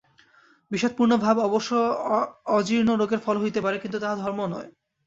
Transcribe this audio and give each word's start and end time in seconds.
বিষাদপূর্ণ 0.71 1.13
ভাব 1.17 1.35
অবশ্য 1.39 1.71
অজীর্ণ 2.49 2.89
রোগের 2.95 3.21
ফল 3.25 3.35
হইতে 3.37 3.59
পারে, 3.61 3.77
কিন্তু 3.79 3.97
তাহা 3.99 4.15
ধর্ম 4.15 4.39
নয়। 4.53 4.69